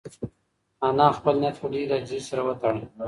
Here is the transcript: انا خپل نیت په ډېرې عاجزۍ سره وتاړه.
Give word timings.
انا 0.87 1.07
خپل 1.17 1.35
نیت 1.41 1.55
په 1.61 1.67
ډېرې 1.73 1.93
عاجزۍ 1.93 2.19
سره 2.29 2.41
وتاړه. 2.47 2.81